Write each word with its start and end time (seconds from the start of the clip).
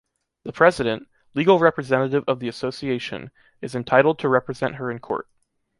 The 0.45 0.51
president, 0.51 1.07
legal 1.35 1.59
representative 1.59 2.23
of 2.27 2.39
the 2.39 2.47
association, 2.47 3.29
is 3.61 3.75
entitled 3.75 4.17
to 4.17 4.29
represent 4.29 4.77
her 4.77 4.89
in 4.89 4.97
court. 4.97 5.27